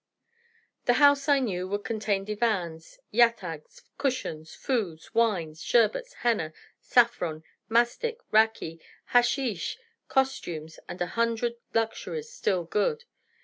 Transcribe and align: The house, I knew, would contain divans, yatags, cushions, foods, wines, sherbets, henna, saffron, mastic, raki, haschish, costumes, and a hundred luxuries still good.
The 0.85 0.93
house, 0.93 1.29
I 1.29 1.37
knew, 1.39 1.67
would 1.67 1.83
contain 1.83 2.25
divans, 2.25 2.97
yatags, 3.13 3.83
cushions, 3.99 4.55
foods, 4.55 5.13
wines, 5.13 5.61
sherbets, 5.61 6.13
henna, 6.25 6.53
saffron, 6.79 7.43
mastic, 7.69 8.17
raki, 8.31 8.79
haschish, 9.13 9.77
costumes, 10.07 10.79
and 10.89 10.99
a 11.03 11.13
hundred 11.13 11.57
luxuries 11.75 12.31
still 12.31 12.63
good. 12.63 13.03